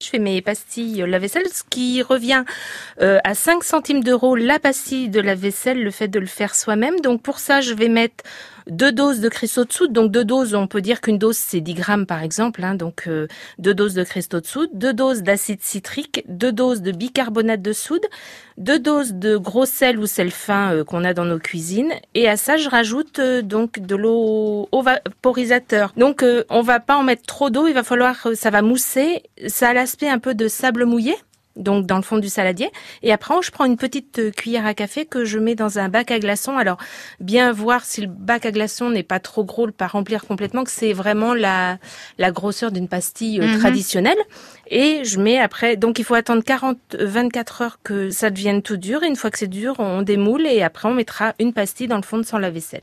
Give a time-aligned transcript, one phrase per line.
[0.00, 2.44] Je fais mes pastilles lave-vaisselle, ce qui revient
[3.00, 6.54] euh, à 5 centimes d'euros la pastille de la vaisselle, le fait de le faire
[6.54, 7.00] soi-même.
[7.00, 8.22] Donc pour ça, je vais mettre
[8.68, 9.30] deux doses de
[9.70, 9.92] soude.
[9.92, 12.62] Donc deux doses, on peut dire qu'une dose c'est 10 grammes par exemple.
[12.62, 13.26] Hein, donc euh,
[13.58, 14.04] deux doses de
[14.44, 18.04] soude, deux doses d'acide citrique, deux doses de bicarbonate de soude,
[18.56, 21.92] deux doses de gros sel ou sel fin euh, qu'on a dans nos cuisines.
[22.14, 25.92] Et à ça, je rajoute donc de l'eau au vaporisateur.
[25.96, 27.66] Donc on va pas en mettre trop d'eau.
[27.66, 29.22] Il va falloir, ça va mousser.
[29.46, 31.14] Ça a aspect un peu de sable mouillé
[31.58, 32.70] donc dans le fond du saladier.
[33.02, 35.88] Et après, je prends une petite euh, cuillère à café que je mets dans un
[35.88, 36.56] bac à glaçons.
[36.56, 36.78] Alors,
[37.20, 40.70] bien voir si le bac à glaçons n'est pas trop gros, pas remplir complètement, que
[40.70, 41.78] c'est vraiment la,
[42.16, 43.58] la grosseur d'une pastille euh, mhm.
[43.58, 44.18] traditionnelle.
[44.70, 48.76] Et je mets après, donc il faut attendre 40, 24 heures que ça devienne tout
[48.76, 49.02] dur.
[49.02, 51.96] Et une fois que c'est dur, on démoule et après on mettra une pastille dans
[51.96, 52.76] le fond de son lave-vaisselle.